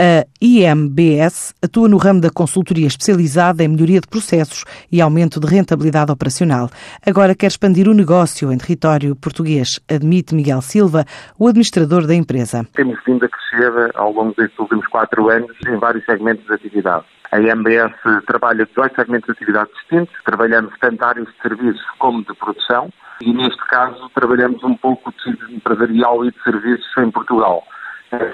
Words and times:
A 0.00 0.24
IMBS 0.40 1.56
atua 1.60 1.88
no 1.88 1.96
ramo 1.96 2.20
da 2.20 2.30
consultoria 2.30 2.86
especializada 2.86 3.64
em 3.64 3.68
melhoria 3.68 4.00
de 4.00 4.06
processos 4.06 4.64
e 4.92 5.00
aumento 5.00 5.40
de 5.40 5.46
rentabilidade 5.48 6.12
operacional. 6.12 6.70
Agora 7.04 7.34
quer 7.34 7.48
expandir 7.48 7.88
o 7.88 7.92
negócio 7.92 8.52
em 8.52 8.58
território 8.58 9.16
português, 9.16 9.80
admite 9.90 10.36
Miguel 10.36 10.62
Silva, 10.62 11.04
o 11.36 11.48
administrador 11.48 12.06
da 12.06 12.14
empresa. 12.14 12.64
Temos 12.74 12.96
vindo 13.04 13.24
a 13.24 13.28
crescer 13.28 13.90
ao 13.96 14.12
longo 14.12 14.32
destes 14.36 14.56
últimos 14.60 14.86
quatro 14.86 15.30
anos 15.30 15.50
em 15.66 15.76
vários 15.78 16.04
segmentos 16.04 16.46
de 16.46 16.54
atividade. 16.54 17.04
A 17.32 17.40
IMBS 17.40 18.24
trabalha 18.24 18.66
18 18.66 18.94
segmentos 18.94 19.26
de 19.26 19.32
atividade 19.32 19.70
distintos, 19.80 20.14
trabalhamos 20.24 20.72
tanto 20.80 21.04
áreas 21.04 21.26
de 21.26 21.42
serviços 21.42 21.84
como 21.98 22.24
de 22.24 22.34
produção 22.34 22.88
e, 23.20 23.32
neste 23.32 23.66
caso, 23.66 24.08
trabalhamos 24.14 24.62
um 24.62 24.76
pouco 24.76 25.12
de 25.12 25.56
empresarial 25.56 26.24
e 26.24 26.30
de 26.30 26.40
serviços 26.44 26.86
em 26.98 27.10
Portugal 27.10 27.64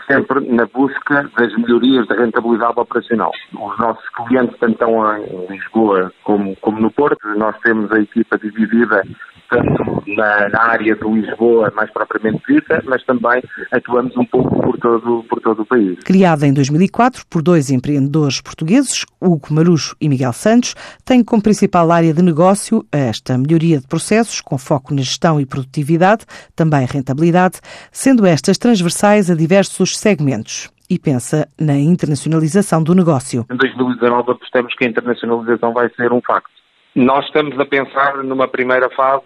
sempre 0.06 0.41
na 0.48 0.66
busca 0.66 1.30
das 1.36 1.54
melhorias 1.57 2.07
da 2.07 2.16
rentabilidade 2.16 2.79
operacional. 2.79 3.32
Os 3.52 3.79
nossos 3.79 4.08
clientes, 4.11 4.57
tanto 4.58 4.85
em 4.85 5.46
Lisboa 5.46 6.12
como, 6.22 6.57
como 6.57 6.80
no 6.80 6.90
Porto, 6.90 7.26
nós 7.36 7.57
temos 7.61 7.90
a 7.93 8.00
equipa 8.00 8.39
dividida 8.39 9.02
tanto 9.50 10.02
na, 10.07 10.49
na, 10.49 10.63
área 10.63 10.94
de 10.94 11.04
Lisboa, 11.04 11.72
mais 11.75 11.90
propriamente 11.90 12.43
dita, 12.49 12.82
mas 12.85 13.04
também 13.04 13.43
atuamos 13.72 14.16
um 14.16 14.25
pouco 14.25 14.61
por 14.61 14.79
todo, 14.79 15.25
por 15.29 15.40
todo 15.40 15.63
o 15.63 15.66
país. 15.66 15.99
Criada 16.04 16.46
em 16.46 16.52
2004 16.52 17.25
por 17.29 17.43
dois 17.43 17.71
empreendedores 17.71 18.41
portugueses, 18.41 19.04
Hugo 19.21 19.52
Marucho 19.52 19.96
e 20.00 20.08
Miguel 20.08 20.32
Santos, 20.32 20.75
tem 21.04 21.22
como 21.22 21.43
principal 21.43 21.91
área 21.91 22.13
de 22.13 22.22
negócio 22.22 22.85
esta 22.91 23.36
melhoria 23.38 23.80
de 23.80 23.86
processos, 23.86 24.41
com 24.41 24.58
foco 24.58 24.94
na 24.94 25.02
gestão 25.02 25.41
e 25.41 25.46
produtividade, 25.46 26.25
também 26.57 26.86
rentabilidade, 26.86 27.61
sendo 27.93 28.27
estas 28.27 28.58
transversais 28.58 29.30
a 29.30 29.35
diversos 29.35 29.64
segmentos 29.68 30.71
e 30.89 30.99
pensa 30.99 31.49
na 31.59 31.77
internacionalização 31.77 32.83
do 32.83 32.95
negócio. 32.95 33.47
Em 33.50 33.56
2019 33.56 34.33
apostamos 34.33 34.75
que 34.75 34.84
a 34.84 34.89
internacionalização 34.89 35.72
vai 35.72 35.88
ser 35.91 36.12
um 36.12 36.20
facto. 36.20 36.50
Nós 36.94 37.25
estamos 37.27 37.58
a 37.58 37.64
pensar 37.64 38.22
numa 38.22 38.47
primeira 38.47 38.88
fase, 38.91 39.25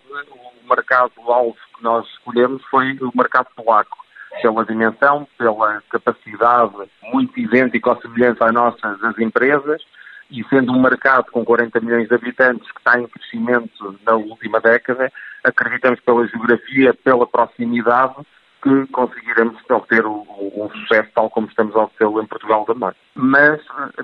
o 0.64 0.68
mercado-alvo 0.68 1.56
que 1.76 1.82
nós 1.82 2.06
escolhemos 2.06 2.62
foi 2.70 2.96
o 3.00 3.10
mercado 3.14 3.48
polaco, 3.54 3.96
pela 4.40 4.64
dimensão, 4.64 5.26
pela 5.36 5.82
capacidade 5.90 6.72
muito 7.12 7.38
idêntica 7.38 7.90
ou 7.90 8.00
semelhante 8.00 8.42
à 8.42 8.52
nossa 8.52 8.96
das 8.96 9.18
empresas, 9.18 9.82
e 10.30 10.44
sendo 10.44 10.72
um 10.72 10.80
mercado 10.80 11.30
com 11.30 11.44
40 11.44 11.80
milhões 11.80 12.08
de 12.08 12.14
habitantes 12.14 12.70
que 12.70 12.78
está 12.78 13.00
em 13.00 13.06
crescimento 13.06 13.98
na 14.04 14.14
última 14.14 14.60
década, 14.60 15.10
acreditamos 15.42 16.00
pela 16.00 16.26
geografia, 16.26 16.92
pela 16.92 17.26
proximidade, 17.26 18.14
que 18.62 18.86
conseguiremos 18.88 19.56
obter 19.70 20.04
o, 20.04 20.70
sucesso 20.72 21.08
tal 21.14 21.30
como 21.30 21.46
estamos 21.48 21.74
a 21.76 21.84
obtê-lo 21.84 22.22
em 22.22 22.26
Portugal 22.26 22.64
também. 22.64 22.90
Mas, 23.14 23.60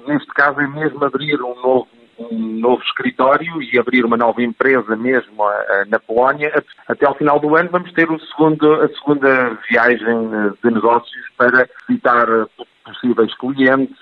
neste 0.06 0.28
caso, 0.28 0.60
é 0.60 0.66
mesmo 0.66 1.04
abrir 1.04 1.40
um 1.42 1.54
novo 1.60 1.88
um 2.18 2.60
novo 2.60 2.82
escritório 2.84 3.60
e 3.60 3.78
abrir 3.78 4.04
uma 4.04 4.16
nova 4.16 4.40
empresa 4.42 4.94
mesmo 4.96 5.44
na 5.88 5.98
Polónia. 5.98 6.62
Até 6.86 7.06
ao 7.06 7.14
final 7.16 7.40
do 7.40 7.56
ano 7.56 7.68
vamos 7.72 7.92
ter 7.92 8.10
o 8.10 8.20
segundo, 8.20 8.72
a 8.82 8.88
segunda 8.88 9.58
viagem 9.68 10.30
eh, 10.32 10.52
de 10.62 10.74
negócios 10.74 11.26
para 11.36 11.68
visitar 11.88 12.28
eh, 12.28 12.64
possíveis 12.84 13.34
clientes, 13.36 13.98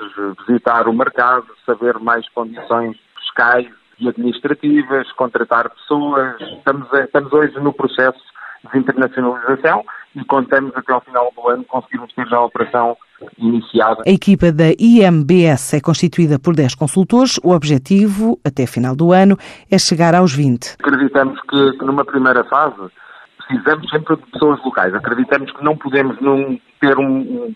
visitar 0.47 0.89
o 0.89 0.92
mercado, 0.92 1.47
saber 1.64 1.98
mais 2.00 2.28
condições 2.31 2.97
fiscais 3.19 3.66
e 3.98 4.09
administrativas, 4.09 5.11
contratar 5.12 5.70
pessoas. 5.70 6.39
Estamos, 6.41 6.92
estamos 6.92 7.33
hoje 7.33 7.59
no 7.61 7.72
processo 7.72 8.20
de 8.73 8.78
internacionalização 8.78 9.84
e 10.15 10.25
contamos 10.25 10.73
até 10.77 10.92
ao 10.92 11.01
final 11.01 11.33
do 11.34 11.48
ano 11.48 11.65
conseguirmos 11.65 12.12
ter 12.15 12.27
já 12.27 12.37
a 12.37 12.45
operação 12.45 12.97
iniciada. 13.39 14.03
A 14.06 14.11
equipa 14.11 14.53
da 14.53 14.73
IMBS 14.78 15.75
é 15.75 15.81
constituída 15.81 16.39
por 16.39 16.55
10 16.55 16.75
consultores. 16.75 17.39
O 17.43 17.53
objetivo, 17.53 18.39
até 18.45 18.67
final 18.67 18.95
do 18.97 19.12
ano, 19.12 19.37
é 19.70 19.78
chegar 19.78 20.15
aos 20.15 20.34
20. 20.34 20.77
Acreditamos 20.81 21.41
que, 21.43 21.78
que 21.78 21.84
numa 21.84 22.05
primeira 22.05 22.44
fase 22.44 22.91
precisamos 23.38 23.88
sempre 23.91 24.16
de 24.16 24.22
pessoas 24.31 24.62
locais. 24.65 24.94
Acreditamos 24.94 25.50
que 25.53 25.65
não 25.65 25.77
podemos 25.77 26.21
não 26.21 26.59
ter 26.81 26.99
um, 26.99 27.54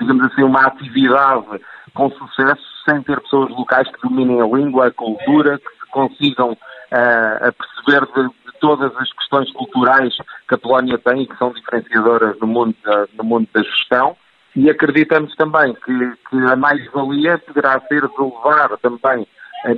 digamos 0.00 0.24
assim, 0.26 0.42
uma 0.42 0.66
atividade 0.66 1.60
com 1.94 2.10
sucesso 2.10 2.62
sem 2.88 3.02
ter 3.02 3.20
pessoas 3.20 3.50
locais 3.50 3.88
que 3.90 4.08
dominem 4.08 4.40
a 4.40 4.46
língua, 4.46 4.86
a 4.86 4.90
cultura, 4.90 5.58
que 5.58 5.84
se 5.84 5.90
consigam 5.90 6.52
uh, 6.52 7.48
a 7.48 7.52
perceber 7.52 8.06
de, 8.14 8.28
de, 8.28 8.47
todas 8.60 8.94
as 8.96 9.12
questões 9.12 9.50
culturais 9.52 10.14
que 10.48 10.54
a 10.54 10.58
Polónia 10.58 10.98
tem 10.98 11.22
e 11.22 11.26
que 11.26 11.36
são 11.36 11.52
diferenciadoras 11.52 12.38
no 12.40 12.46
mundo 12.46 12.74
da, 12.84 13.06
no 13.16 13.24
mundo 13.24 13.48
da 13.52 13.62
gestão. 13.62 14.16
E 14.56 14.68
acreditamos 14.68 15.34
também 15.36 15.74
que, 15.74 16.12
que 16.30 16.36
a 16.50 16.56
mais-valia 16.56 17.38
poderá 17.38 17.80
ser 17.80 18.02
de 18.02 18.14
levar 18.18 18.76
também 18.78 19.26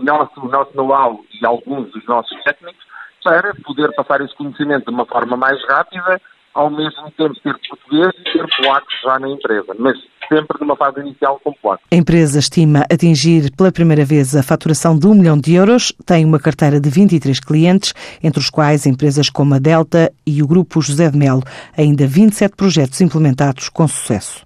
nosso, 0.02 0.40
o 0.40 0.48
nosso 0.48 0.74
know-how 0.74 1.24
e 1.40 1.44
alguns 1.44 1.90
dos 1.92 2.04
nossos 2.06 2.36
técnicos 2.42 2.84
para 3.24 3.54
poder 3.64 3.92
passar 3.94 4.20
esse 4.20 4.34
conhecimento 4.34 4.86
de 4.86 4.94
uma 4.94 5.04
forma 5.06 5.36
mais 5.36 5.62
rápida, 5.68 6.20
ao 6.54 6.70
mesmo 6.70 7.10
tempo 7.12 7.34
ter 7.40 7.54
português 7.68 8.12
e 8.18 8.24
ter 8.24 8.46
polacos 8.56 8.94
já 9.02 9.18
na 9.18 9.28
empresa, 9.28 9.74
mas 9.78 9.98
sempre 10.30 10.58
numa 10.60 10.76
fase 10.76 11.00
inicial 11.00 11.40
com 11.42 11.52
polacos. 11.52 11.84
A 11.90 11.96
empresa 11.96 12.38
estima 12.38 12.86
atingir 12.90 13.50
pela 13.56 13.72
primeira 13.72 14.04
vez 14.04 14.36
a 14.36 14.42
faturação 14.42 14.96
de 14.96 15.06
um 15.06 15.14
milhão 15.14 15.36
de 15.36 15.54
euros, 15.54 15.92
tem 16.06 16.24
uma 16.24 16.38
carteira 16.38 16.80
de 16.80 16.88
23 16.88 17.40
clientes, 17.40 17.92
entre 18.22 18.38
os 18.38 18.48
quais 18.48 18.86
empresas 18.86 19.28
como 19.28 19.54
a 19.54 19.58
Delta 19.58 20.12
e 20.24 20.42
o 20.42 20.46
Grupo 20.46 20.80
José 20.80 21.10
de 21.10 21.18
Melo, 21.18 21.42
ainda 21.76 22.06
27 22.06 22.54
projetos 22.54 23.00
implementados 23.00 23.68
com 23.68 23.88
sucesso. 23.88 24.38